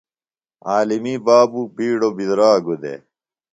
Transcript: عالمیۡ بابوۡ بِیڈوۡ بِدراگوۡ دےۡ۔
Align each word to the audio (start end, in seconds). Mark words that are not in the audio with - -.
عالمیۡ 0.69 1.19
بابوۡ 1.25 1.67
بِیڈوۡ 1.75 2.13
بِدراگوۡ 2.17 2.79
دےۡ۔ 2.81 2.99